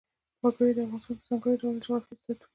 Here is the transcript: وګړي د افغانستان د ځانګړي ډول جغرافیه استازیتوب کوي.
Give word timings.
وګړي 0.41 0.71
د 0.75 0.79
افغانستان 0.83 1.15
د 1.17 1.21
ځانګړي 1.27 1.55
ډول 1.61 1.75
جغرافیه 1.83 2.11
استازیتوب 2.13 2.37
کوي. 2.39 2.49